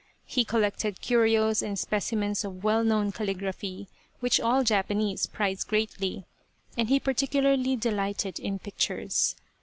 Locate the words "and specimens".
1.61-2.43